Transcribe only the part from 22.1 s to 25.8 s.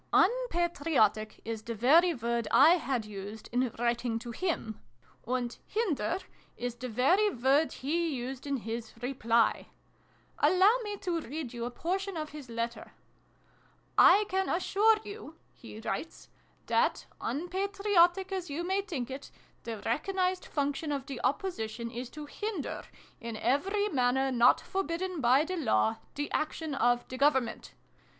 hinder, in every manner not forbidden by the